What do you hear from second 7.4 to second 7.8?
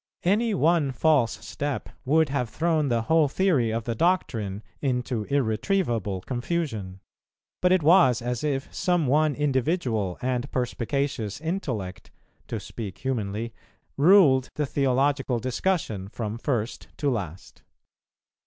but